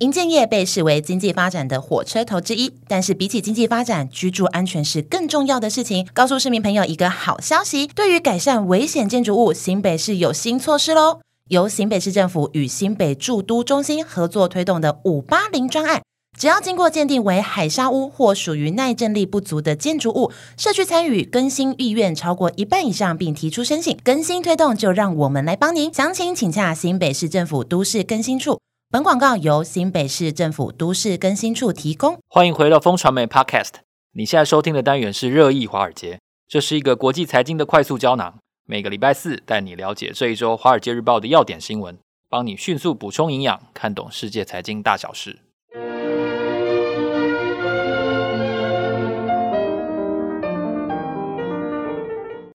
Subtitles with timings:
[0.00, 6.08] 营建业被视为经济发展的火车头之一，但是比起经济发展，居住安全是更重要的事情。
[6.14, 11.20] 告诉市民朋友一个好消息，对于改善危险建筑物，新北市有新措施喽！
[11.48, 16.00] 由新北市政府与新北住都中心合作推动的五八零专案，
[16.38, 25.92] 只要经过鉴定为海砂屋或属于耐震力不足的建筑物，社区参与更新意愿超过一半以上，并提出申请更新推动，就让我们来帮您。
[25.92, 28.58] 详情请洽新北市政府都市更新处。
[28.92, 32.18] 本广告由新北市政府都市更新处提供。
[32.26, 33.74] 欢迎回到风传媒 Podcast。
[34.14, 38.40] 你现在收听的单元是热议华尔街，这是一个国际财经的快速胶囊。
[38.66, 41.96] 每个礼拜四带你了解这一周《华尔街日报》的要点新闻，
[42.28, 45.38] 帮你迅速补充营养，看懂世界财经大小事。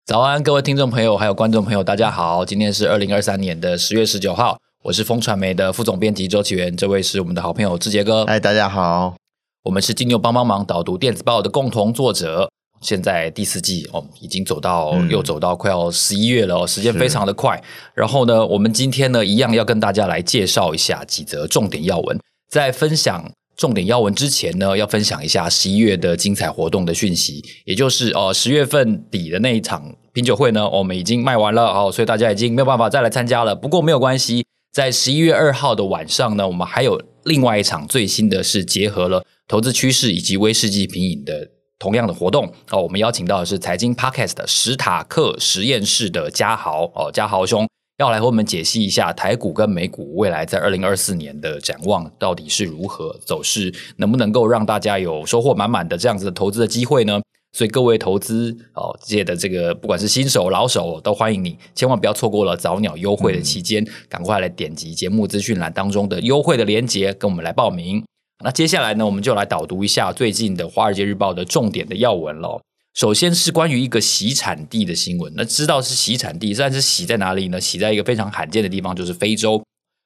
[0.06, 2.44] 早安，各位听众朋友，还有观众朋友，大家好。
[2.44, 4.58] 今天是二零二三年的十月十九号。
[4.86, 8.24] 我是风传媒的副总编辑周启源，这位是我们的好朋友志杰哥。
[8.28, 9.16] 嗨，大家好，
[9.64, 12.48] 我们是金牛帮帮忙导读电子报的共同作者。
[12.82, 17.60] 现在第四季哦，已经走到、嗯、又走到快要十一月了哦，时间非常的快。
[17.96, 22.20] 然后呢，我们今天呢，一样要跟大家来介绍一下几则重点要闻。
[22.52, 33.56] 在分享重点要闻之前呢，要分享一下十一月的精彩活动的讯息，也就是哦，十月份底的那一场品酒会呢，我们已经卖完了哦，所以大家已经没有办法再来参加了。
[33.56, 34.46] 不过没有关系。
[34.76, 42.82] 在十一月二号的晚上呢，我们还有另外一场最新的是结合了投资趋势以及威士忌品饮的同样的活动哦。
[42.82, 47.66] 我们邀请到的是财经 Podcast 的史塔克实验室的嘉豪哦，嘉豪兄
[48.00, 57.22] 要来和我们解析一下台股跟美股未来在二零二四年的展望到底是如何走势，能不能够让大家有收获满满的这样子的投资的机会呢？
[57.56, 68.04] 所以各位投资哦界的这个不管是新手老手都欢迎你，千万不要错过了早鸟优惠的期间，赶快来点击节目资讯栏当中的优惠的链接，跟我们来报名。
[68.44, 72.60] 那接下来呢，我们就来导读一下最近的《华尔街日报》的重点的要闻喽。
[72.94, 77.62] 首先是关于一个洗产地的新闻，那知道是洗产地，但是洗在哪里呢？
[77.62, 79.64] 洗在一个非常罕见的地方，就是非洲，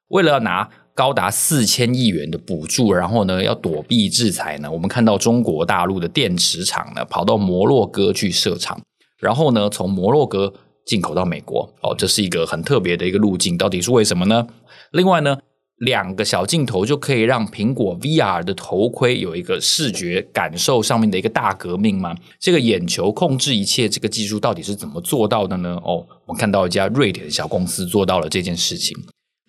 [0.10, 0.70] 为了要拿。
[1.00, 4.70] 高达四千亿元的补助，然后呢，要躲避制裁呢。
[4.70, 8.78] 我们看到中国大陆的电池厂呢，跑到摩洛哥去设厂，
[9.18, 10.54] 然后呢，从摩洛哥
[10.86, 11.74] 进口到美国。
[11.82, 14.46] 哦，这是一个很特别的一个路径，到底是为什么呢？
[14.92, 15.38] 另外呢，
[15.78, 22.14] 两个小镜头就可以让苹果 VR 的头盔有一个视觉感受上面的一个大革命吗？
[22.42, 25.80] 这个眼球控制一切这个技术到底是怎么做到的呢？
[25.86, 28.98] 哦，我们看到一家瑞典的小公司做到了这件事情。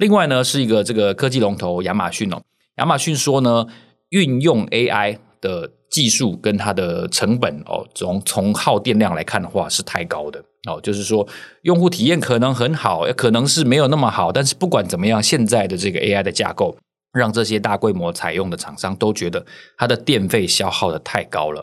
[0.00, 2.40] 另外呢，是一个这个科技龙头亚马逊哦。
[2.78, 3.66] 亚马逊说呢，
[4.08, 10.80] 运用 AI 的技术跟它的成本哦，从从耗电量来看的话是太高的哦。
[10.82, 11.28] 就是说，
[11.64, 14.32] 用户体验可能很好，也可能是没有那么好。
[14.32, 16.74] 但是不管怎么样，现在的这个 AI 的架构，
[17.12, 19.44] 让这些大规模采用的厂商都觉得
[19.76, 21.62] 它的电费消耗的太高了。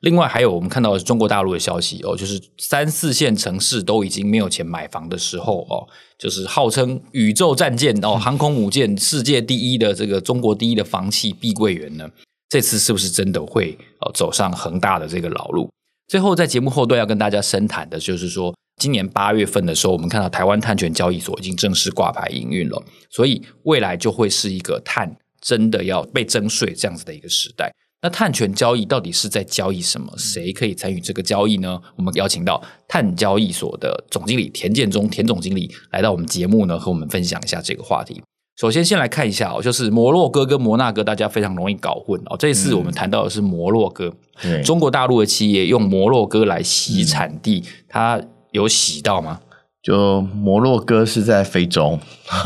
[0.00, 5.86] 另外还有我们看到的中国大陆的消息哦，就是三四线城市都已经没有钱买房的时候哦，
[6.18, 12.08] 就是号称宇宙战舰哦，航空母舰世界第一的这个中国第一的房企碧桂园呢，
[12.48, 15.70] 这次是不是真的会哦走上恒大的这个老路？
[16.06, 27.70] 最后在节目后段要跟大家深谈的就是说，今年八月份的时候，我们看到台湾碳权交易所已经正式挂牌营运了，所以未来就会是一个碳真的要被征税这样子的一个时代。
[28.00, 30.12] 那碳权交易到底是在交易什么？
[30.16, 31.80] 谁可以参与这个交易呢？
[31.96, 38.22] 我们邀请到碳交易所的总经理田建中田总经理来到我们节目呢，和我们分享一下这个话题。
[38.60, 42.36] 首先，先来看一下哦，就是摩洛哥跟摩纳哥，大家非常容易搞混哦。
[42.36, 48.20] 这次我们谈到的是摩洛哥，嗯、中国大陆的企业用摩洛哥来洗产地，嗯、它
[48.52, 49.40] 有洗到吗？
[49.82, 51.98] 就摩洛哥是在非洲，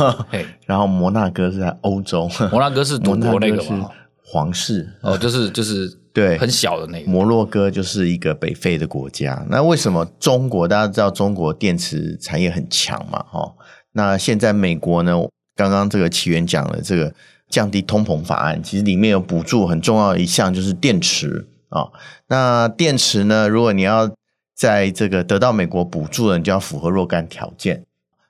[0.66, 3.90] 然后摩纳哥是在欧洲，摩纳哥是独国 那个吗？
[4.32, 9.46] 皇室哦， 就是就是对，很小的那个摩洛哥就是一个北非的国家。
[9.50, 13.22] 那为什么中国大家知道中国电池产业很强嘛？
[13.30, 13.54] 哈，
[13.92, 15.18] 那现在美国呢？
[15.54, 17.12] 刚刚这个起源讲了这个
[17.50, 21.88] 降低通膨法案，其实里面有补助很重要的一项就是电池啊。
[22.28, 24.10] 那电池呢，如果你要
[24.56, 27.84] 在这个得到美国补助的，你就要符合若干条件。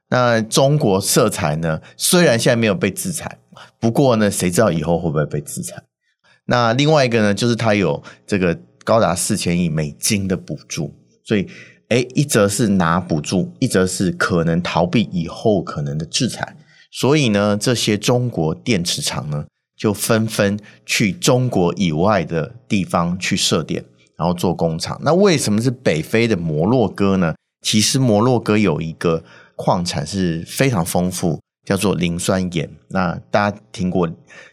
[0.09, 3.39] 那中国色彩呢，虽然现在没有被制裁，
[3.79, 5.81] 不过呢，谁知道以后会不会被制裁？
[6.47, 10.95] 那另外一个呢，就是它有这个高达四千亿美金的补助，
[11.25, 11.47] 所以，
[11.89, 16.57] 诶，一则是拿补助，一则是可能逃避以后可能的制裁，
[16.91, 19.45] 所以呢，这些中国电池厂呢，
[19.77, 23.85] 就纷纷去中国以外的地方去设点，
[24.17, 25.01] 然后做工厂。
[25.05, 27.35] 那为什么是北非的摩洛哥呢？
[27.65, 29.23] 其实摩洛哥有一个
[29.55, 32.69] 矿产是非常丰富，叫做磷酸盐。
[32.89, 34.09] 那大家听过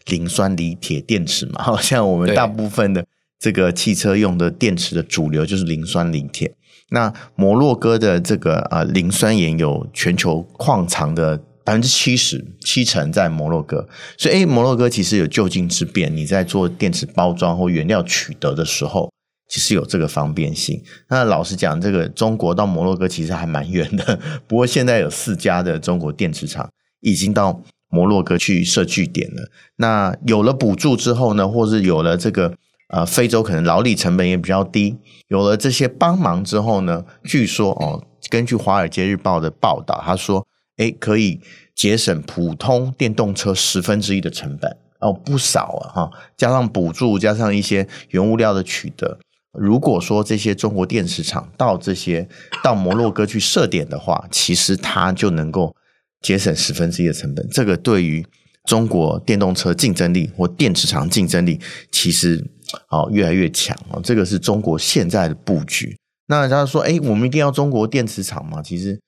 [0.06, 1.62] 磷酸锂铁电池嘛？
[1.64, 3.04] 好像我们大部分的
[3.38, 6.54] 这个汽车用的电池的主流就是磷酸锂铁。
[6.90, 19.12] 那摩洛哥的这个呃磷酸盐有全球矿藏的百分之七十七成在摩洛哥，所以诶摩洛哥其实有就近之便，你在做电池包装或原料取得的时候，
[19.48, 20.82] 其实有这个方便性。
[21.08, 24.18] 那老实讲，这个中国到摩洛哥其实还蛮远的，
[24.48, 26.68] 不过现在有四家的中国电池厂
[27.00, 29.50] 已经到摩洛哥去设据点了。
[29.76, 32.54] 那有了补助之后呢，或是有了这个。
[32.92, 34.96] 呃，非洲可能劳力成本也比较低，
[35.28, 40.44] 有了这些帮忙之后呢，据说哦，根据《华尔街日报》的报道，他说，
[40.78, 41.40] 诶，可以
[41.72, 49.20] 节省普通电动车十分之一的成本哦，不少啊哈，加上补助，加上一些原物料的取得，
[49.52, 52.28] 如果说这些中国电池厂到这些
[52.64, 55.76] 到摩洛哥去设点的话，其实它就能够
[56.20, 58.24] 节省十分之一的成本，这个对于
[58.64, 62.50] 中国电动车竞争力或电池厂竞争力，其实。
[62.86, 63.98] 好，越来越强啊！
[64.00, 65.96] 这个是中国现在的布局。
[66.28, 69.00] 那人家说：“哎，我们一定要中国电池厂吗？”其实，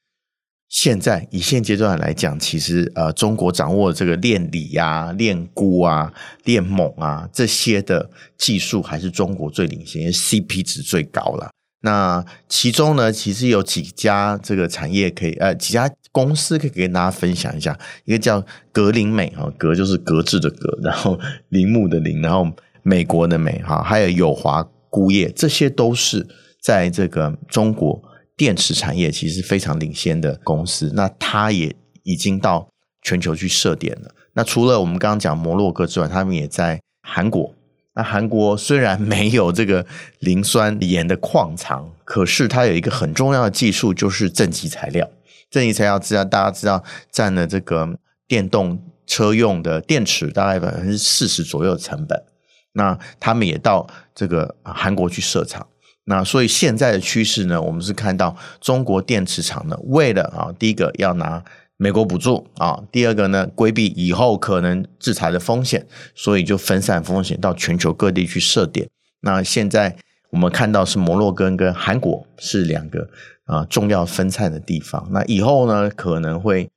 [0.69, 6.13] 现在以现阶段来讲，其实呃，中国掌握这个炼锂啊、炼钴啊、
[6.43, 11.53] 炼锰啊这些的技术，还是中国最领先，因为 CP 值最高了。
[11.83, 17.79] 那其中呢，其实有几家这个产业可以呃，几家公司可以跟大家分享一下。
[18.07, 21.19] 一个叫格林美哈，格就是格致的格，然后
[21.51, 22.51] 林木的林，然后。
[22.85, 26.27] 美国的美哈，还有友华钴业，这些都是
[26.61, 28.03] 在这个中国
[28.37, 30.91] 电池产业其实非常领先的公司。
[30.93, 32.69] 那它也已经到
[33.01, 34.13] 全球去设点了。
[34.33, 37.55] 那除了我们刚刚讲摩洛哥之外，他们也在韩国。
[37.95, 39.85] 那韩国虽然没有这个
[40.21, 45.09] 磷酸盐的矿藏，可是它有一个很重要的技术，就是正极材料。
[45.51, 52.25] 正极材料知道大家知道占了这个电动车用的电池大概百分之四十左右的成本。
[52.73, 55.67] 那他们也到这个韩国去设厂，
[56.05, 61.45] 那所以现在的趋势呢，我们是看到中国电池厂呢，为了啊，第一个要拿
[61.83, 65.85] 美国补助啊，第二个呢，规避以后可能制裁的风险，
[66.15, 68.89] 所以就分散风险到全球各地去设点。
[69.23, 69.97] 那现在
[70.31, 73.09] 我们看到是摩洛哥跟韩国是两个
[73.47, 76.71] 啊重要分散的地方，那以后呢可能会。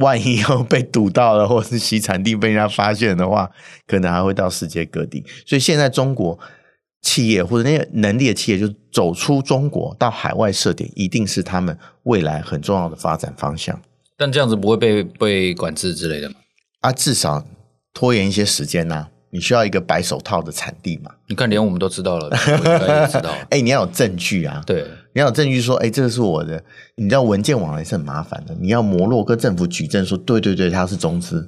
[0.00, 3.50] 万一又被堵到了，或者是其产地被人家发现的话，
[3.84, 5.24] 可能还会到世界各地。
[5.44, 6.38] 所以现在中国
[7.02, 13.82] 企业或者那些能力的企业，就走出中国到海外设点，一定是他们未来很重要的发展方向。
[14.18, 16.34] 但这样子不会被被管制之类的吗？
[16.80, 17.46] 啊，至少
[17.94, 19.10] 拖延一些时间呐、啊。
[19.30, 21.10] 你需要一个白手套的产地嘛？
[21.28, 22.30] 你看，连我们都知道了，
[23.08, 23.30] 知道。
[23.50, 24.62] 哎、欸，你要有证据啊！
[24.66, 24.82] 对，
[25.12, 26.64] 你要有证据说，哎、欸，这个是我的。
[26.96, 31.46] 你知道文件往来是很麻烦的，你要摩洛哥政府举证说，对对对，它是中资。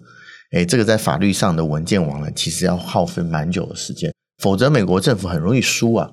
[0.52, 4.12] 哎、欸，这个在法律上的文件往来其实要耗费蛮久的时间，
[4.42, 6.10] 否则美国政府很容易输啊，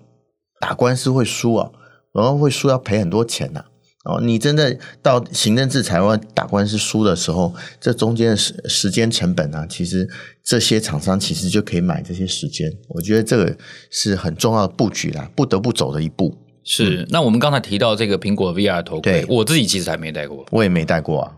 [0.61, 1.69] 打官司会输啊，
[2.13, 3.65] 然后会输要赔很多钱呐、啊。
[4.07, 10.09] 哦，你真的到行政制裁或打官司输的时候，这中间的时时间成本啊，其实
[10.43, 12.71] 这些厂商其实就可以买这些时间。
[12.87, 13.57] 我觉得这个
[13.91, 16.35] 是很重要的布局啦，不得不走的一步。
[16.63, 17.05] 是。
[17.09, 21.33] 那我们刚才提到这个苹果 VR 头盔，我自己其实还没戴过，我也没戴过啊。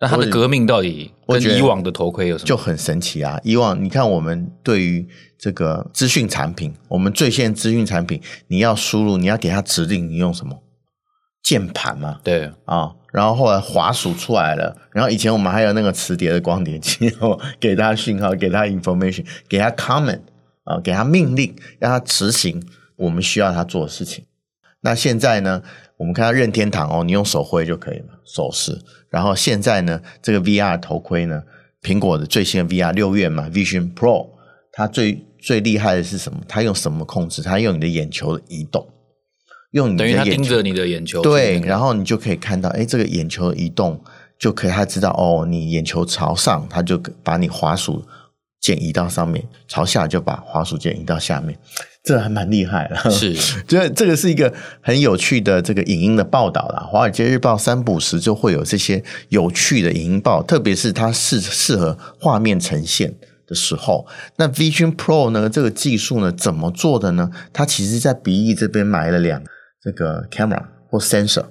[0.00, 2.46] 那它的革命到底跟以往的头盔有什么？
[2.48, 3.38] 就很神奇啊！
[3.44, 5.06] 以往你看，我们对于
[5.38, 10.60] 这个资讯产品，我们最先资讯产品，你要输入，你要给它指令，你用什么？
[11.42, 20.20] 键盘嘛，对啊、哦，然后后来滑鼠出来了，然后以前我们还有那个磁碟的光碟机，然后给他讯号，给他 information，给他 comment
[20.64, 22.62] 啊、哦，给他命令，让他执行
[22.96, 24.24] 我们需要他做的事情。
[24.82, 25.62] 那现在呢，
[25.96, 28.80] 我们看到任天堂哦，你用手挥就可以了，手势。
[29.10, 31.42] 然后现在呢，这个 VR 头盔呢，
[31.82, 34.28] 苹果的最新的 VR 六月嘛，Vision Pro，
[34.72, 36.40] 它最最厉害的是什么？
[36.48, 37.42] 它用什么控制？
[37.42, 38.86] 它用你的眼球的移动。
[39.72, 44.00] 用你的眼球，等于他盯着你的眼球，对，然后你就可以看到，哎，这个眼球移动
[44.38, 48.02] 就可以，他知道哦，你眼球朝上，他就把你滑鼠
[48.60, 51.58] 键移到上面；朝下就把滑鼠键移到下面。
[52.04, 53.32] 这还蛮厉害的，是，
[53.66, 56.80] 这 这个是一个很有趣的这个影音的报道啦。
[56.90, 63.14] 华尔街日报三不时就会有这些有趣的影音报，特别是它适适合画面呈现
[63.46, 64.04] 的时候。
[64.34, 67.30] 那 Vision Pro 呢，这个技术呢，怎么做的呢？
[67.52, 69.40] 它其实在鼻翼这边埋了两。
[69.82, 71.44] 这个 camera 或 sensor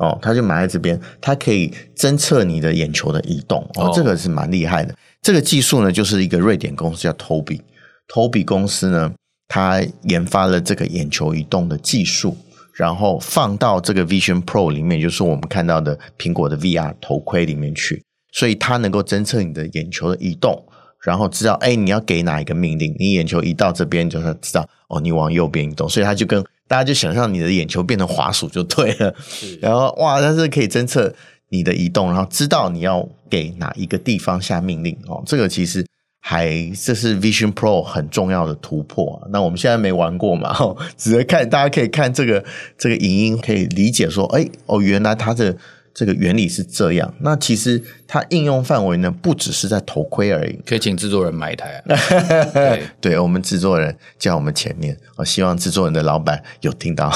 [0.00, 4.94] 哦，它就埋在这边，它可以侦测你的眼球的移动哦，这个是蛮厉害的。
[5.22, 9.12] 这个技术呢，就是一个瑞典公司叫 Tobii，Tobii 公司呢，
[9.46, 12.36] 它研发了这个眼球移动的技术，
[12.74, 18.02] 然后放到这个 Vision Pro 里面，就是我们看到的苹果的 VR 头盔里面去。
[18.32, 20.66] 所以它能够侦测你的眼球的移动，
[21.04, 29.14] 然后知道哎你要给哪一个命令，你眼球移到这边就是知道哦你往右边移动，所以它就跟大家就想象你的眼球变成滑鼠就对了，
[29.60, 31.14] 然后哇它是可以侦测
[31.50, 35.84] 你的移动，然后知道你要给哪一个地方下命令哦，这个其实。
[36.26, 36.48] 还，
[36.82, 39.28] 这是 Vision Pro 很重要的突破啊。
[39.30, 42.42] 那我们现在没玩过嘛，哦， 只是看，大家可以看这个
[42.78, 45.54] 这个影音，可以理解说，哎，哦，原来它的
[45.94, 47.14] 这个原理是这样。
[47.20, 50.58] 那其实它应用范围呢，不只是在头盔而已。
[50.66, 51.82] 可以请制作人买一台啊。
[52.52, 57.12] 对，对，我们制作人在我们前面，我希望制作人的老板有听到。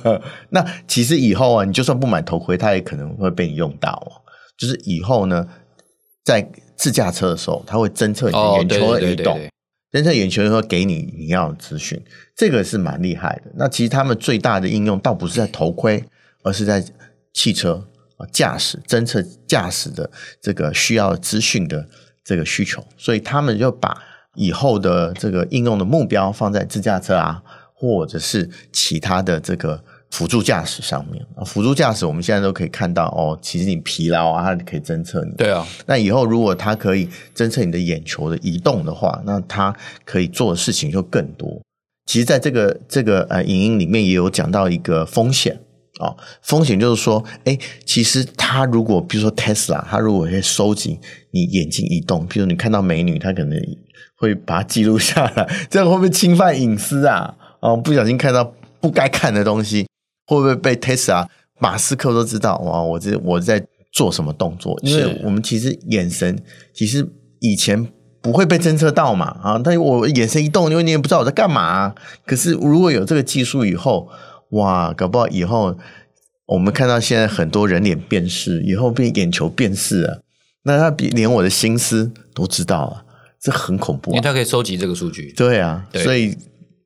[0.50, 4.22] 那其实以后啊，你就算不买头盔，它也可能会被你用到哦。
[4.58, 5.46] 就是以后呢，
[6.24, 9.40] 在自驾车的时候，它会侦测你的眼球的移动，
[9.90, 11.98] 侦测眼球以后给你你要的资讯，
[12.36, 13.52] 这个是蛮厉害的。
[13.56, 16.04] 那其实他们最大的应用倒不是在头盔，
[16.42, 16.84] 而是在
[17.32, 17.88] 汽车
[18.18, 20.10] 啊驾驶侦测驾驶的
[20.42, 21.88] 这个需要资讯的
[22.22, 23.96] 这个需求，所以他们就把
[24.34, 27.42] 以后的这个应用的目标放在自驾车啊，
[27.74, 29.82] 或者是其他的这个。
[30.10, 35.30] 辅助驾驶上面啊，辅助驾驶我们现在都可以看到哦，其实你疲劳啊，它可以侦测你。
[35.36, 37.06] 对啊，那以后如果它可以
[37.36, 41.60] 侦测你的眼球的移动的话，那它可以做的事情就更多。
[42.06, 45.67] 其实，在这个这个呃影音里面也有讲到一个风险啊、
[45.98, 50.98] 哦，风险就是说，哎，其实他如果比如说 Tesla，它如果会收集
[51.30, 53.60] 你眼睛移动，比如你看到美女，他可能
[54.16, 57.34] 会把它记录下来，这样会不会侵犯隐私啊？
[57.60, 59.86] 哦，不小心看到不该看的东西。
[60.30, 61.26] 会不会被 Tesla、
[61.58, 62.58] 马斯克都知道？
[62.58, 64.78] 哇，我这我在做什么动作？
[64.82, 66.38] 因为我们其实眼神
[66.74, 67.08] 其实
[67.40, 67.88] 以前
[68.20, 71.94] 不会被侦测到嘛，啊，但我眼神一动，因为你也不知道我在干嘛。
[72.26, 74.06] 可是如果有这个技术以后，
[74.50, 75.76] 哇，搞不好以后
[76.46, 80.18] 我们看到现在很多人脸辨识，以后变眼球辨识啊，
[80.64, 83.04] 那他比连我的心思都知道了，
[83.40, 84.14] 这很恐怖啊。
[84.14, 85.32] 因为他可以收集这个数据。
[85.36, 86.36] 对啊，对所以。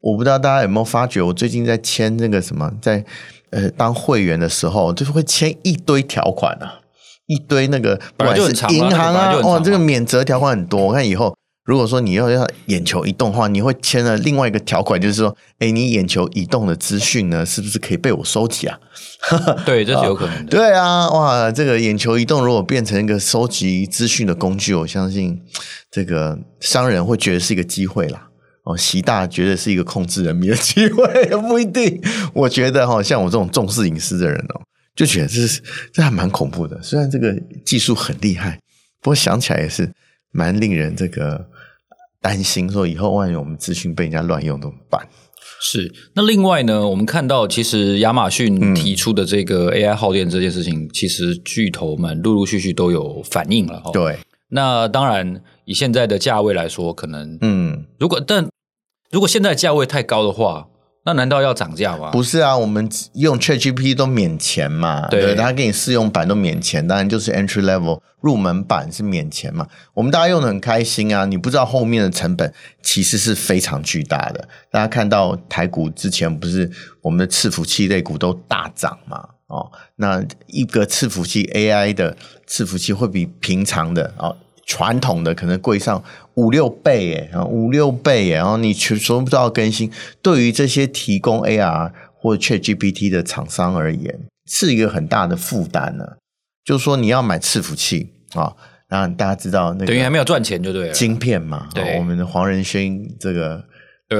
[0.05, 3.05] 我不知道大家有没有发觉，我最近在签那个什么，在
[3.51, 6.81] 呃当会员的时候，就是会签一堆条款啊，
[7.29, 10.89] 一堆那个不管是银行啊，哇，这个免责条款很多。
[10.89, 11.33] 我看以后
[11.65, 18.79] 如果说你要要眼球移动的话，你会签了另外一个条款，就是说，哎，你眼球移动的资讯呢，是不是可以被我收集啊？
[19.65, 20.51] 对，这是有可能的。
[20.51, 25.41] 对啊，哇，这个眼球移动如果变成一个收集资讯的工具，我相信
[25.91, 28.29] 这个商人会觉得是一个机会啦。
[28.65, 32.01] 哦，习大觉得是一个控制人民的机会，不一定。
[32.33, 34.61] 我觉得哈，像我这种重视隐私的人哦，
[34.95, 35.61] 就觉得这是
[35.93, 36.81] 这还蛮恐怖的。
[36.83, 37.33] 虽然这个
[37.65, 38.59] 技术很厉害，
[39.01, 39.91] 不过想起来也是
[40.33, 41.47] 蛮令人这个
[42.21, 45.07] 担心，说以后万一我们资讯被人家乱用怎么办？
[45.61, 45.93] 是。
[46.15, 53.83] 那另外呢，我们看到其实亚马逊提出的这个 AI 耗电这件事情，嗯、其实巨头们陆陆续续都有反应了。
[53.93, 54.19] 对。
[54.49, 58.49] 那当然，以现在的价位来说，可能嗯，如果但
[59.11, 60.69] 如果现在价位太高的话，
[61.05, 62.11] 那难道要涨价吗？
[62.11, 69.67] 不是啊，我们用 ChatGPT 都免钱嘛，对，对，他给你试用版都免钱，当然就是 Entry Level 入门版是免钱嘛。
[69.95, 74.49] 我们大家用的很开心啊，你不知道后面的成本其实是非常巨大的。
[74.71, 79.29] 大家看到台股之前不是我们的伺服器类股都大涨嘛？
[79.49, 82.17] 哦，那一个伺服器 AI 的
[82.49, 86.03] 伺服器会比平常的哦传统的可能贵上
[86.35, 96.05] 五六倍耶，啊五六倍耶，然后你全全部都要更新，对于这些提供 AR 或 ChatGPT 的厂商而言，是一个很大的负担呢。
[96.65, 98.55] 就是说你要买伺服器啊，
[98.89, 103.65] 然后大家知道那个等于还没有赚钱就对了，晶片嘛，对，我们的黄仁勋这个。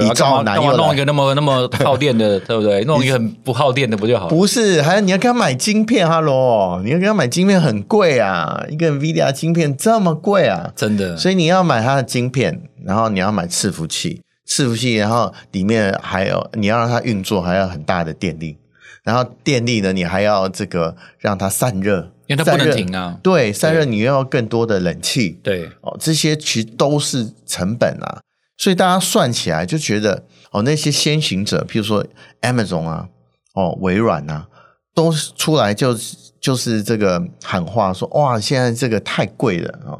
[0.01, 2.83] 一招难用，弄一个那么 那么耗电的，对不对？
[2.85, 4.29] 弄一个很不耗电的不就好了？
[4.29, 11.17] 不是，还要你要给他买晶片，Hello，你要给他买晶片很贵啊，一个 NVIDIA 晶片这么贵啊，真的。
[11.17, 18.57] 所以你要买它的晶片，然后你要买伺服器，伺服器，然后里面还有你要让它运作，还要很大的电力，
[19.03, 23.17] 然后电力呢，你还要这个让它散热，因为它不能停啊。
[23.21, 28.19] 对，散热你又要更多的冷气，对哦，这些其实都是成本啊。
[28.55, 32.05] 所以大家算起来就觉得哦，那些先行者，譬如说
[32.41, 33.09] Amazon 啊，
[33.55, 34.47] 哦，微软啊，
[34.93, 35.97] 都出来就
[36.39, 39.97] 就是这个喊话说，哇，现在这个太贵了啊！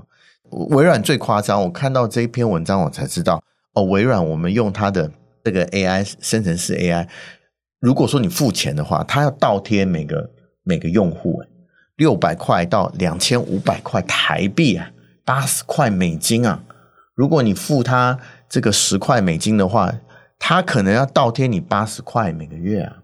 [0.69, 3.43] 微软最夸张，我看到这一篇文章我才知道
[3.73, 5.11] 哦，微软我们用它的
[5.43, 7.07] 这个 AI 生成式 AI，
[7.79, 10.29] 如果说你付钱的话，它要倒贴每个
[10.63, 11.41] 每个用户
[11.95, 14.91] 六百块到两千五百块台币啊，
[15.25, 16.63] 八十块美金啊，
[17.15, 18.19] 如果你付它。
[18.53, 19.91] 这个十块美金的话，
[20.37, 22.97] 他可能要倒贴你八十块每个月啊，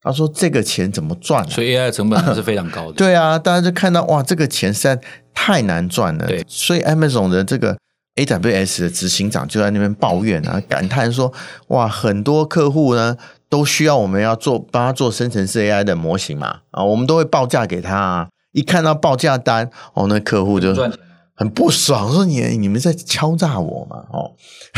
[0.00, 1.48] 他说这个钱怎么赚啊？
[1.50, 2.92] 所以 AI 的成本还是非常高的。
[2.94, 4.96] 对啊，大家就看到哇，这个钱实在
[5.34, 6.28] 太难赚了。
[6.28, 7.76] 对，所以 Amazon 的这个
[8.14, 11.32] AWS 的执行长就在那边抱怨啊，感叹说
[11.68, 13.16] 哇，很多客户呢
[13.48, 20.72] 都需要我们要做帮他做生成式 AI 的模型嘛啊，我们都会报价给他啊，一看到报价单哦，那客户就
[21.36, 24.32] 很不爽，说你你们在敲诈我嘛哦。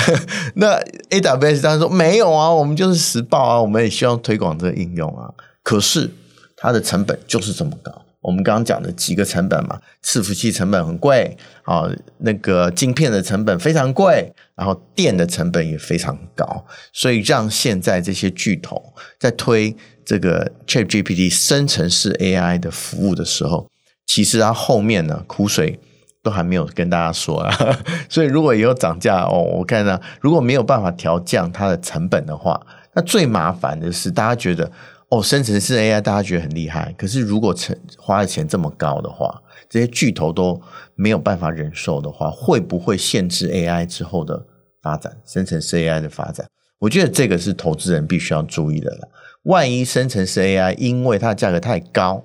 [0.57, 5.29] 那 AWS 当然说没有啊，我们就是实报啊，我们也希望推广这个应用啊。
[5.63, 6.11] 可是
[6.57, 7.93] 它的成本就是这么高。
[8.23, 18.83] 我们刚刚讲的几个成本嘛，伺服器成本很贵啊，那个晶片的成本非常贵，然后电的成本也非常高，所以让现在这些巨头
[19.21, 23.71] 在推这个 ChatGPT 生成式 AI 的服务的时候，
[24.07, 25.79] 其实它后面呢苦水。
[26.27, 27.57] 都还没有跟大家说啊，
[28.11, 32.61] 所以如果以后涨价哦，我看呢，如果没有办法调降它的成本的话，
[32.95, 34.69] 那最麻烦的是大家觉得
[35.09, 39.41] 哦，生成式 AI 大家觉得很厉害，可是如果成花的钱这么高的话，
[39.71, 40.61] 这些巨头都
[40.97, 44.45] 没有办法忍受的话，会不会限制 AI 之后的
[44.83, 45.17] 发展？
[45.25, 46.45] 生成式 AI 的发展，
[46.81, 49.09] 我觉得这个是投资人必须要注意的了。
[49.45, 52.25] 万一生成式 AI 因为它的价格太高，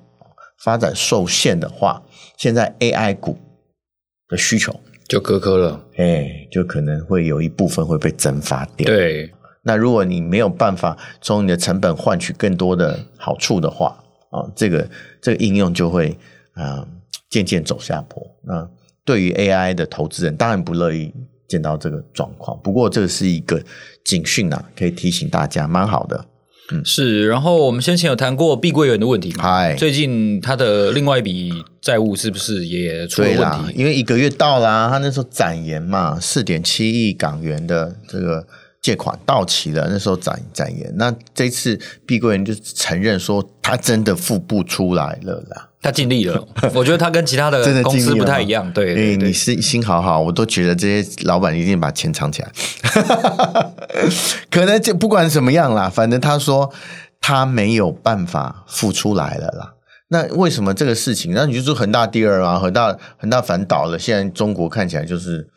[0.64, 2.02] 发展受限的话，
[2.36, 3.38] 现在 AI 股。
[4.32, 4.74] 的需求
[5.08, 8.88] 就苛刻了，哎，就可能会有一部分会被蒸发掉。
[8.88, 9.30] 对，
[9.62, 14.90] 那如果你没有办法从你的成本换取更多的好处的话，啊，这个
[15.22, 16.18] 这个应用就会
[16.54, 16.88] 啊
[17.30, 18.26] 渐渐走下坡。
[18.44, 18.68] 那
[19.04, 21.14] 对于 AI 的投资人，当然不乐意
[21.50, 22.58] 见到这个状况。
[22.64, 23.62] 不过这是一个
[24.06, 26.26] 警讯啊，可以提醒大家，蛮好的。
[26.72, 27.28] 嗯，是。
[27.28, 29.44] 然后我们先前有谈过碧桂园的问题嘛？
[29.44, 31.52] 嗨，最近他的另外一笔
[31.82, 33.74] 债务是不是也出了问题？
[33.76, 38.46] 因为一个月到了啊，他那时候展延嘛，四点七亿港元的这个
[38.82, 40.92] 借款到期了，那时候展展延。
[40.96, 45.70] 那这次碧桂园就承认说，他真的付不出来了啦。
[45.84, 48.72] 他尽力了， 我觉得他跟其他的 公司不太一样。
[48.72, 52.52] 对，对，对，你是心好好，我都觉得这些老板一定把钱藏起来。
[54.52, 56.72] 可能就不管怎么样啦，反正他说
[57.20, 59.74] 他没有办法付出来了啦。
[60.10, 61.34] 那为什么这个事情？
[61.34, 65.48] 那你就说恒大第二啊，恒大恒大反倒了，现在中国看起来就是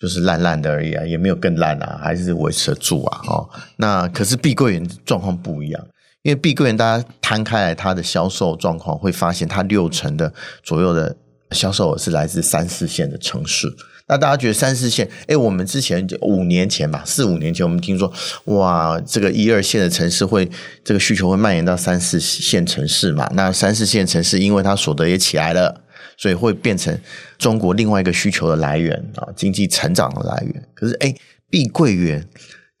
[0.00, 3.20] 就是烂烂的而已啊，也没有更烂啊，还是维持得住啊。
[3.26, 5.86] 哦，那可是碧桂园状况不一样。
[6.22, 10.32] 因为碧桂园，大家摊开来它的销售状况，会发现它六成的
[10.62, 11.16] 左右的
[11.52, 13.72] 销售额是来自三四线的城市。
[14.06, 15.08] 那大家觉得三四线？
[15.28, 18.12] 哎，我们之前五年前吧，四五年前，我们听说，
[18.46, 20.50] 哇，这个一二线的城市会
[20.84, 23.30] 这个需求会蔓延到三四线城市嘛？
[23.34, 25.82] 那三四线城市因为它所得也起来了，
[26.20, 26.96] 所以会变成
[27.38, 30.68] 中国另外一个需求的来源啊，经济成长的来源。
[30.74, 31.14] 可是，哎，
[31.48, 32.28] 碧桂园。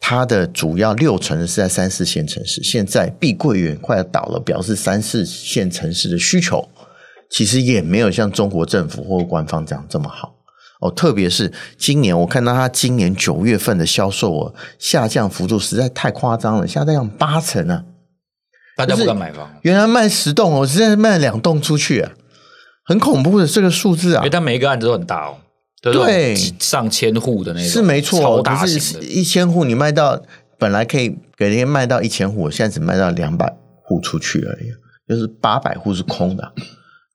[0.02, 6.66] 它的主要六成是在三四线城市，现在碧桂园快要倒了，表示三四线城市的需求
[7.30, 10.34] 其实也没有像中国政府或官方讲这么好
[10.80, 10.90] 哦。
[10.90, 17.84] 特别是今年，我看到它今年九月份的销售额下降幅度实在太夸张了，下降八成啊！
[18.74, 22.10] 大家不敢买房，原来卖十栋，我现在卖两栋出去啊，
[22.90, 24.18] 很恐怖的这个数字啊！
[24.18, 25.36] 因为它每一个案子都很大哦。
[25.80, 30.20] 对，上千户的那种是没错，超大型的，是一千户你卖到
[30.58, 34.72] 本来可以给人家卖到一千户，现在只卖到两百户出去而已，
[35.08, 36.52] 就是八百户是空的。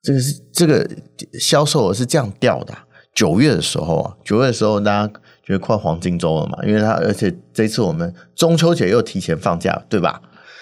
[0.01, 0.89] 这个是这个
[1.37, 2.73] 销售额是这样掉的。
[3.13, 5.13] 九月的时候啊，九月的时候大家
[5.45, 10.21] 觉得快黄金周了嘛，因为它而且这次我们中秋节又提前放假，对吧？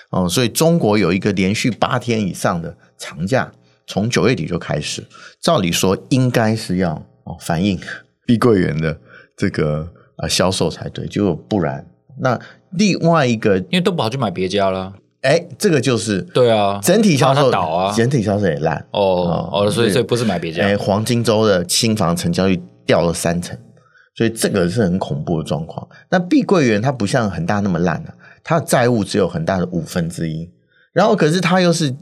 [0.10, 3.52] 哦，所以中国有一个连续八天以上的长假，
[3.88, 5.04] 从九月底就开始，
[5.42, 7.04] 照理说应该是要。
[7.26, 7.80] 哦，反映
[8.28, 9.00] 碧桂园的
[9.38, 11.88] 这个呃销售才对，结果不然
[12.20, 12.38] 那
[12.72, 23.58] 另外一个，因为都不好去买别家了，哎，这个就是对啊，整体销售倒啊，整体销售也烂哦哦，所以所以不是买别家，哎，黄金周的新房成交率掉了三成，
[24.14, 25.88] 所以这个是很恐怖的状况。
[26.10, 30.52] 那碧桂园它不像恒大那么烂啊，它的债务只有恒大的五分之一，
[30.92, 31.96] 然后可是它又是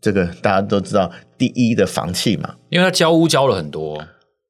[0.00, 4.04] 这个大家都知道第一的房契嘛，因为他交屋交了很多。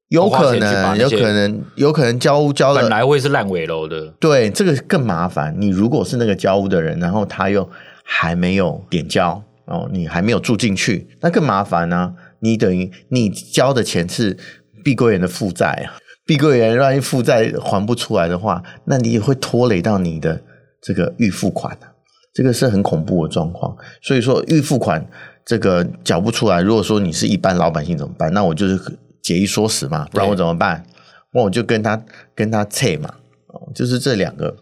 [0.09, 5.53] 有可能，有可能，有可能交屋交的本来会是烂尾楼的，对，这个更麻烦。
[5.57, 7.69] 你如果是那个交屋的人，然后他又
[8.05, 12.13] 还没有点交哦，你还没有住进去，那更麻烦呢、啊。
[12.39, 14.37] 你等于你交的钱是
[14.81, 20.41] 碧桂园的负债啊，碧桂园万一负债还不出来的话，那你也会拖累到你的
[20.81, 21.91] 这个预付款、啊、
[22.37, 23.75] 这个是很恐怖的状况。
[24.01, 25.03] 所以说预付款
[25.43, 28.31] 这个缴不出来，如果说你是一般老百姓怎么办？
[28.31, 28.79] 那我就是。
[29.19, 30.85] 节衣缩食嘛，不然我怎么办？
[31.33, 32.01] 那我就跟他
[32.33, 33.13] 跟他拆嘛，
[33.47, 34.55] 哦，就是这两个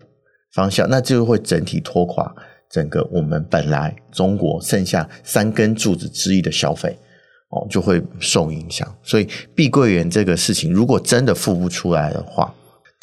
[0.55, 2.33] 方向，那就会整体拖垮
[2.71, 6.97] 整个我们本来中国剩下三根柱子之一的消费
[7.49, 8.91] 哦，就会受影响。
[9.03, 12.51] 所以碧桂园这个事情，如果真的付不出来的话，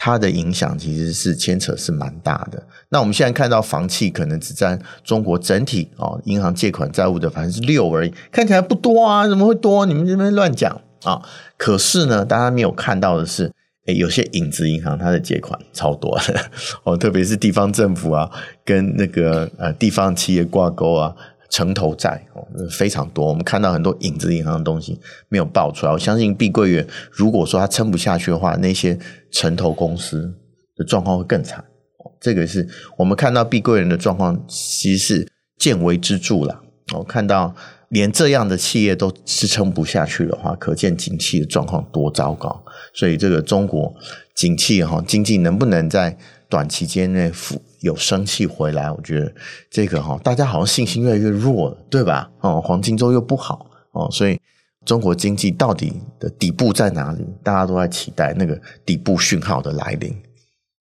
[0.05, 2.61] 它的影响其实是牵扯是蛮大的。
[2.89, 9.87] 那我们现在看到房企可能只占中国整体哦银行借款债务的百分之六而已，看起来不多啊，怎么会多？
[9.87, 11.23] 你们这边乱讲啊！
[11.57, 13.53] 可是呢，大家没有看到的是，
[13.87, 16.51] 诶有些影子银行它的借款超多的
[16.83, 18.29] 哦，特别是地方政府啊，
[18.65, 21.15] 跟那个呃地方企业挂钩啊。
[21.53, 23.29] 城投债哦，非常多。
[23.29, 25.93] 我们看到很多影子银行的东西没有爆出来。
[25.93, 28.99] 我相信碧桂园如果说它撑不下去的话，那些
[29.31, 30.35] 城投公司
[30.75, 31.63] 的状况会更惨。
[32.19, 36.63] 这个是我们看到碧桂园的状况，其实是见微知著了。
[36.95, 37.55] 我看到
[37.91, 42.65] 连这样的企业都支撑不下去的话，可见景气的状况多糟糕。
[42.95, 43.95] 所以这个中国
[44.35, 46.17] 景气哈，经济能不能在
[46.53, 49.33] 短期间内复有生气回来，我觉得
[49.71, 52.31] 这个哈，大家好像信心越来越弱了，对吧？
[52.41, 54.39] 哦，黄金周又不好哦，所以
[54.85, 57.25] 中国经济到底的底部在哪里？
[57.43, 60.15] 大家都在期待那个底部讯号的来临。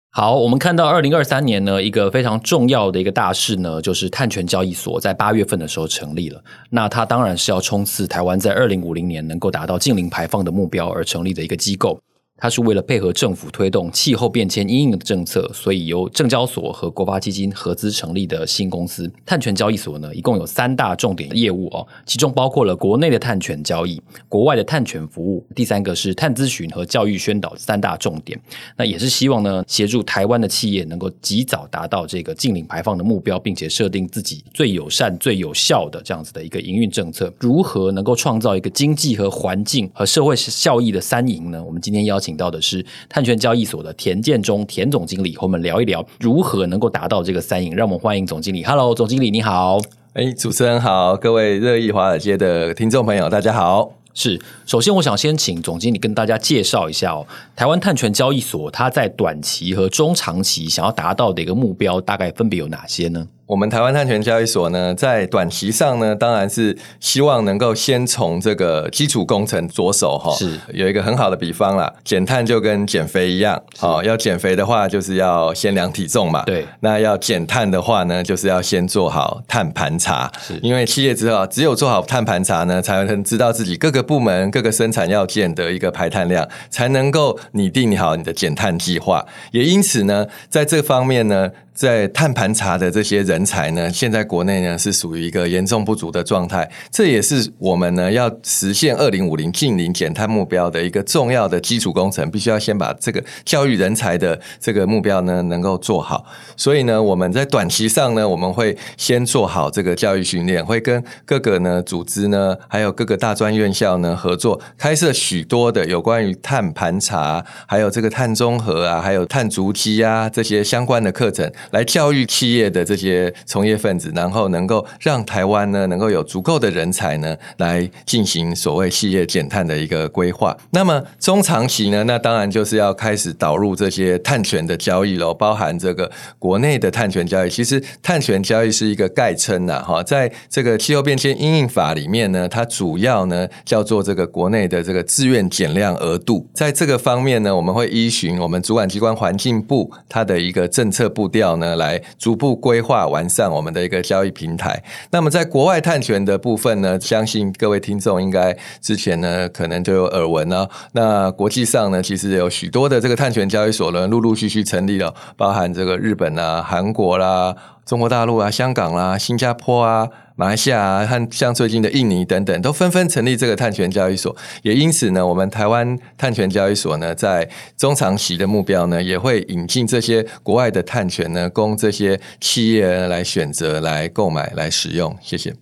[0.10, 6.44] 好，我们看到二零二三年呢，一个非常重要的一个大事呢，就是碳权交易所在八月份的时候成立了。
[6.70, 11.98] 那它当然是要冲刺台湾在二零五零年能够达到净零排放的目标而成立的一个机构。
[12.41, 28.39] 它是为了配合政府推动气候变迁因应的政策，所以由证交所和国发基金合资成立的新公司碳权交易所呢，一共有三大重点业务哦，其中包括了国内的碳权交易、国外的碳权服务，第三个是碳咨询和教育宣导三大重点。
[28.75, 37.32] 那也是希望呢，协助台湾的企业能够及早达到这个净零排放的目标，并且设定自己最友善、最有效的这样子的一个营运政策。
[37.39, 41.63] 如何能够创造一个经济和环境和社会效益的三赢呢？
[41.63, 42.31] 我们今天邀请。
[42.36, 47.76] 到的是碳权交易所的田建中田总经理，和我们聊一聊如何能够达到这个三赢。
[47.76, 48.63] 让我们欢迎总经理。
[48.63, 49.80] Hello，总经理你好。
[50.13, 53.94] 哎，主持人好，各位热议华尔街的听众朋友，大家好。
[54.13, 63.26] 是，首先我想先请总经理跟大家介绍一下哦，台湾碳权交易所它在短期和中长期想要达到的一个目标，大概分别有哪些呢？
[63.52, 70.34] 我们台湾碳权交易所呢，在短期上呢，当然是希望能够先从这个基础工程着手哈。
[70.38, 76.44] 是有一个很好的比方啦，减碳就跟减肥一样，好，要减肥的话就是要先量体重嘛。
[76.44, 80.32] 对，那要减碳的话呢，就是要先做好碳盘查。
[80.40, 89.26] 是，因为企业之后只有做好碳盘查呢，才能知道自己各个部门、各个生产要件的一个排碳量，才能够拟定好你的减碳计划。
[89.52, 91.52] 也因此呢，在这方面呢。
[91.74, 106.26] 在碳盘查的这些人才呢，现在国内呢是属于一个严重不足的状态，这也是我们呢要实现二零五零净零减碳目标的一个重要的基础工程，必须要先把这个教育人才的这个目标呢能够做好。
[106.58, 121.52] 所以呢，我们在短期上呢，我们会先做好这个教育训练，会跟各个呢组织呢，还有各个大专院校呢合作，开设许多的有关于碳盘查，还有这个碳中和啊，还有碳足迹啊这些相关的课程。
[121.69, 130.58] 来教育企业的这些从业分子，然后能够让台湾呢能够有足够的人才呢来进行所谓企业减碳的一个规划。
[130.71, 137.50] 那么中长期呢，那当然就是要开始导入这些碳权的交易喽，包含这个国内的碳权交易。
[137.50, 146.47] 其实碳权交易是一个概称呐，哈，在这个气候变迁因应法里面呢，它主要呢叫做这个国内的这个自愿减量额度。
[146.54, 151.51] 在这个方面呢，我们会依循我们主管机关环境部它的一个政策步调。
[151.58, 154.84] 呢，来逐步规划完善我们的一个交易平台。
[155.12, 160.70] 那么，在国外探权的部分呢，相信各位听众应该之前呢可能就有耳闻了。
[160.94, 170.08] 那国际上呢，其实有许多的这个探权交易所呢，陆陆续续成立了，包含这个日本啊、韩国啦、中国大陆啊、香港啦、新加坡啊。
[170.38, 174.36] 马来西亚和像最近的印尼等等，都纷纷成立这个碳权交易所。
[174.63, 185.15] 也因此呢，我们台湾碳权交易所呢，在中长期的目标呢，也会引进这些国外的碳权呢，供这些企业来选择、来购买、来使用。
[185.22, 185.54] 谢谢。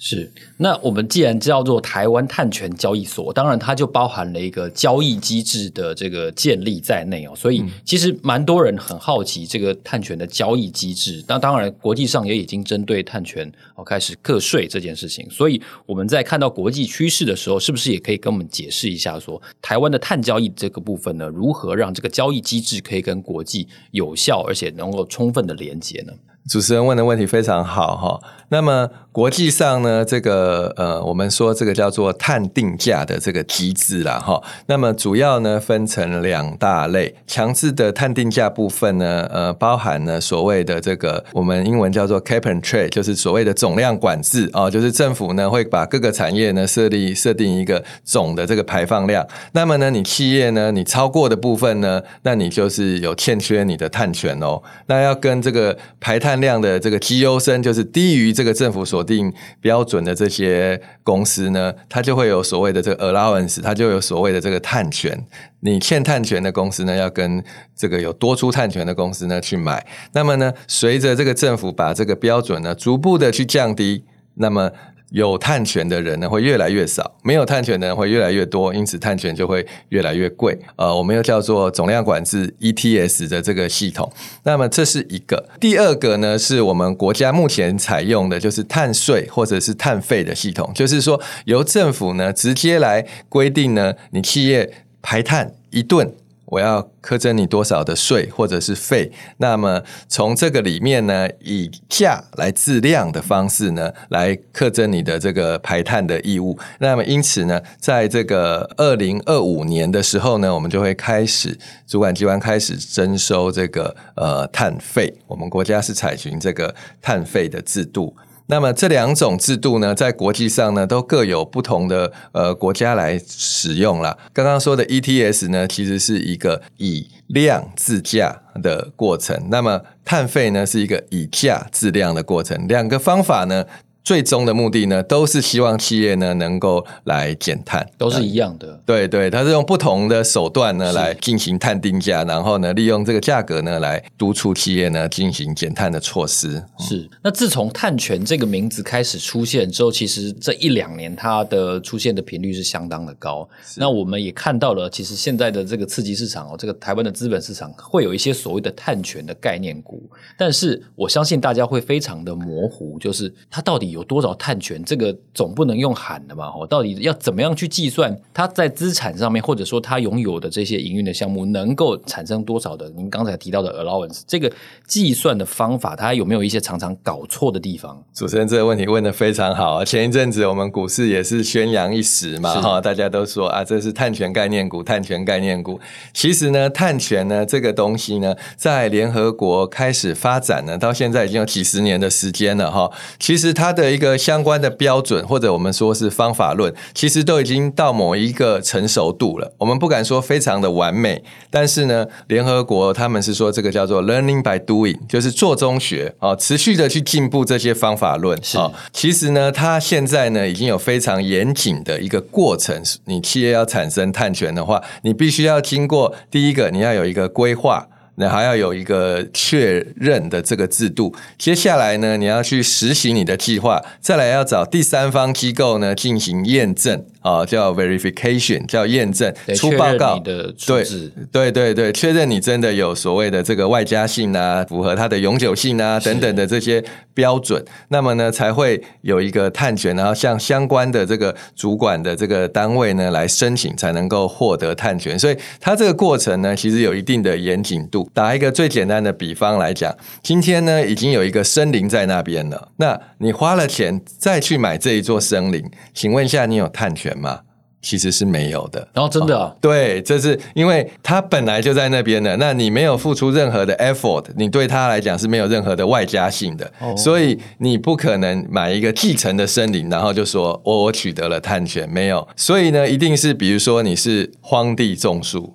[0.00, 11.24] 是，那我们既然叫做台湾碳权交易所，当然它就包含了一个交易机制的这个建立在内哦，所以其实蛮多人很好奇这个碳权的交易机制。
[11.26, 15.28] 那当然，国际上也已经针对碳权哦开始课税这件事情。
[15.28, 26.12] 所以我们在看到国际趋势的时候，是不是也可以跟我们解释一下，说台湾的碳交易这个部分呢，如何让这个交易机制可以跟国际有效而且能够充分的连接呢？
[26.48, 28.20] 主持人问的问题非常好哈。
[28.50, 34.42] 那么国际上呢，这个呃，我们说这个叫做碳定价的这个机制啦哈。
[34.66, 49.26] 那么主要呢分成两大类，强制的碳定价部分呢，呃，包含呢所谓的这个我们英文叫做 cap and trade，就是所谓的总量管制啊，就是政府呢会把各个产业呢设立设定一个总的这个排放量。
[49.52, 54.62] 那么呢，你企业呢，你超过的部分呢，那你就是有欠缺你的碳权哦。
[54.86, 58.32] 那要跟这个排碳量的这个绩优生，就是低于。
[58.32, 65.26] 这个政府锁定标准的这些公司呢，它就会有所谓的这个 allowance，它就有所谓的这个碳权。
[65.60, 67.42] 你欠碳权的公司呢，要跟
[67.76, 69.84] 这个有多出碳权的公司呢去买。
[70.12, 74.70] 那么呢，随着这个政府把这个标准呢逐步的去降低，那么。
[75.10, 80.58] 有碳权的人呢会越来越少，没有碳权的人会越来越多，因此碳权就会越来越贵。
[80.76, 84.10] 呃，我们又叫做总量管制 ETS 的这个系统。
[84.42, 96.12] 那么这是一个，第二个呢是我们国家目前采用的就是碳税或者是碳费的系统，就是说由政府呢直接来规定呢，你企业排碳一吨。
[96.48, 99.10] 我要苛征你多少的税或者是费？
[99.36, 106.58] 那么从这个里面呢，以价来质量的方式呢，来苛征你的这个排碳的义务。
[106.78, 115.12] 那么因此呢，在这个二零二五年的时候呢，我们就会开始主管机关开始征收这个呃碳费。
[115.26, 118.14] 我们国家是采取这个碳费的制度。
[118.50, 124.16] 那么这两种制度呢，在国际上呢，都各有不同的呃国家来使用啦。
[124.32, 129.38] 刚刚说的 ETS 呢，其实是一个以量制价的过程。
[129.50, 132.66] 那么碳费呢，是一个以价制量的过程。
[132.66, 133.66] 两个方法呢，
[134.08, 138.68] 最终的目的呢，都是希望企业呢能够来减碳，都是一样的。
[138.68, 146.64] 嗯、对对，它是用不同的手段呢来进行碳定价，然后呢利用这个价格呢来督促企业呢进行减碳的措施。
[146.78, 147.06] 是。
[147.22, 153.46] 那自从碳权这个名字开始出现之后，其实这一两年它的出现的频率是相当的高。
[153.76, 163.97] 那我们也看到了，其实现在的这个刺激市场哦，这个台湾的资本市场会有一些所谓的碳权的概念股，但是我相信大家会非常的模糊，就是它到底有。
[163.98, 164.82] 有多少碳权？
[164.84, 166.46] 这个总不能用喊的嘛？
[166.46, 168.16] 哦到底要怎么样去计算？
[168.32, 172.88] 它在资产上面，或者说它拥有的这些营运的项目，能够产生多少的？
[172.90, 174.50] 您刚才提到的 allowance，这个
[174.86, 178.02] 计算的方法，它有没有一些常常搞错的地方？
[178.14, 179.84] 主持人这个问题问的非常好。
[179.84, 185.80] 前一阵子我们股市也是宣扬一时嘛，哈，大家都说啊，这是碳权概念股，碳权概念股。
[186.12, 192.90] 其实呢，碳权呢这个东西呢，在联合国开始发展呢，到现在已经有几十年的时间了，哈。
[193.18, 199.52] 其实它的一个相关的标准，或者我们说是方法论，其实都已经到某一个成熟度了。
[199.58, 208.72] 我们不敢说非常的完美，但是呢，联合国他们是说这个叫做 learning by doing，就是做中学啊，持续的去进步这些方法论啊。
[208.92, 212.82] 其实呢，它现在呢已经有非常严谨的一个过程。
[213.06, 217.88] 你企业要产生碳权的话，你必须要经过第一个，你要有一个规划。
[218.18, 227.04] 那还要有一个确认的这个制度，接下来呢，你要去实行你的计划，再来要找第三方机构呢进行验证。
[227.20, 230.82] 啊，叫 verification，叫验证，出报告的对
[231.30, 245.18] 对对对，确认你真的有所谓的这个外加性啊，符合它的永久性啊等等的这些标准，那么呢才会有一个探权，然后向相关的这个主管的这个单位呢来申请，才能够获得探权。
[245.18, 248.07] 所以它这个过程呢，其实有一定的严谨度。
[248.12, 257.40] 打一个最简单的比方来讲，今天呢已经有一个森林在那边了，那你花了钱再去买这一座森林，请问一下，你有碳权吗？
[257.80, 258.88] 其实是没有的。
[258.92, 262.36] 然后真的、啊哦，对，这是因为它本来就在那边的。
[262.38, 266.70] 那你没有付出任何的 effort，你对它来讲是没有任何的外加性的。
[266.80, 272.26] 哦、所以你不可能买一个继承的森林，然后就说我我取得了碳权，没有。
[272.34, 275.54] 所以呢，一定是比如说你是荒地种树，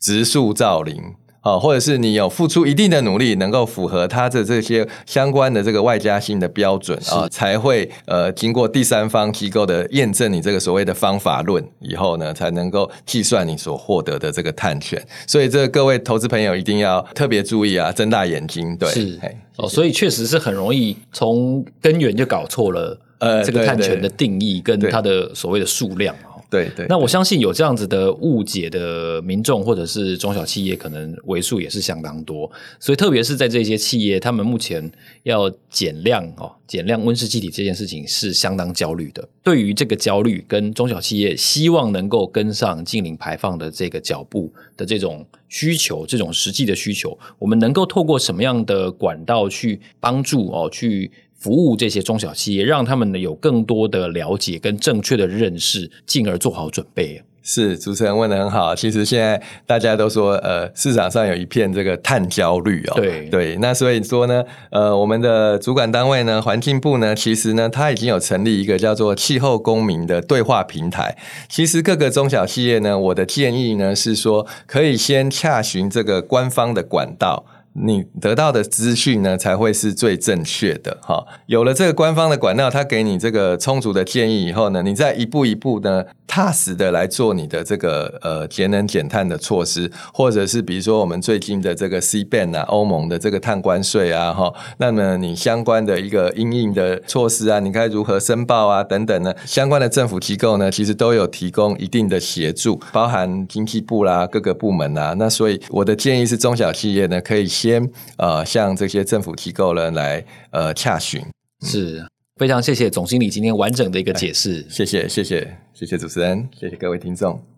[0.00, 1.00] 植树造林。
[1.40, 15.02] 啊，或者是你有付出一定的努力，能够符合它的这些相关的这个外加性的标准啊，才会呃经过第三方机构的验证，你这个所谓的方法论以后呢，才能够计算你所获得的这个碳权。
[15.26, 18.76] 所以这各位投资朋友一定要特别注意啊，睁大眼睛。
[18.76, 19.18] 对，是
[19.56, 26.14] 哦，所以确实是很容易从根源就搞错了呃这个碳权的定义跟它的所谓的数量。
[26.50, 26.84] 对对。
[26.88, 32.50] 那我相信有这样子的误解的民众或者是中小企业，可能为数也是相当多。
[32.78, 34.90] 所以特别是在这些企业，他们目前
[35.22, 39.26] 要减量哦，减量温室气体这件事情是相当焦虑的。
[39.42, 51.10] 对于这个焦虑，跟中小企业希望能够跟上净零排放的这个脚步的这种需求，这种实际的需求，我们能够透过什么样的管道去帮助哦，去
[51.40, 57.22] 服务这些中小企业，让他们呢有更多的了解跟正确的认识，进而做好准备。
[57.42, 58.74] 是，主持人问得很好。
[58.74, 62.92] 其实现在大家都说，呃，市场上有一片这个碳焦虑哦。
[62.94, 71.16] 对对，那所以说呢，呃，我们的主管单位呢，环境部呢，其实呢，它已经有成立一个叫做气候公民的对话平台。
[71.48, 77.46] 其实各个中小企业呢，我的建议呢是说，可以先洽询这个官方的管道。
[77.72, 81.24] 你得到的资讯呢，才会是最正确的哈。
[81.46, 99.32] 有了这个官方的管道，他给你这个充足的建议以后呢，你再一步一步呢，踏实的来做你的这个呃节能减碳的措施，或者是比如说我们最近的这个 C ban 啊，欧盟的这个碳关税啊哈，那么你相关的一个应应的措施啊，你该如何申报啊等等呢？
[99.46, 105.14] 相关的政府机构呢，其实都有提供一定的协助，包含经济部啦、各个部门啊。
[105.16, 107.48] 那所以我的建议是，中小企业呢可以。
[107.60, 111.22] 先呃，向这些政府机构呢来呃洽询，
[111.62, 112.02] 是
[112.36, 117.49] 非常谢谢总经理今天完整的一个解释，谢谢谢谢谢谢主持人，谢谢各位听众。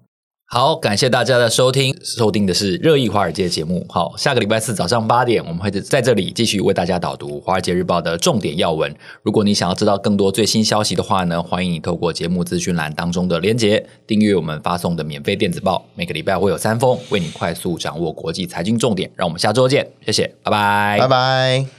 [0.54, 3.86] 好，感谢大家的收听，收听的是热议华尔街节目。
[3.88, 8.94] 好，下个礼拜四早上八点，我们会在这里继续为大家导读《华尔街日报》的重点要闻。
[9.22, 15.82] 如果你想要知道更多最新消息的话呢，欢迎你透过节目资讯栏当中的连结，订阅我们发送的免费电子报。
[15.94, 19.10] 每个礼拜会有三封，为你快速掌握国际财经重点。
[19.16, 21.72] 让我们下周见，谢谢，拜拜，拜拜。